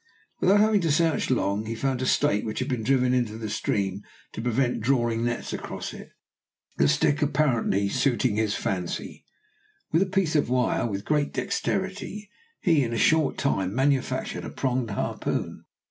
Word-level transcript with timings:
Without 0.39 0.61
having 0.61 0.81
to 0.81 0.91
search 0.91 1.29
long, 1.29 1.67
he 1.67 1.75
found 1.75 2.01
a 2.01 2.07
stake 2.07 2.43
which 2.43 2.57
had 2.57 2.67
been 2.67 2.81
driven 2.81 3.13
into 3.13 3.37
the 3.37 3.51
stream 3.51 4.01
to 4.31 4.41
prevent 4.41 4.79
drawing 4.81 5.23
nets 5.23 5.53
across 5.53 5.93
it. 5.93 6.09
The 6.79 6.87
stick 6.87 7.21
apparently 7.21 7.87
suiting 7.87 8.37
his 8.37 8.55
fancy, 8.55 9.25
with 9.91 10.01
a 10.01 10.07
piece 10.07 10.35
of 10.35 10.49
wire, 10.49 10.87
with 10.87 11.05
great 11.05 11.33
dexterity, 11.33 12.31
he 12.61 12.81
in 12.83 12.93
a 12.93 12.97
short 12.97 13.37
time 13.37 13.75
manufactured 13.75 14.43
a 14.43 14.49
pronged 14.49 14.89
harpoon. 14.89 15.65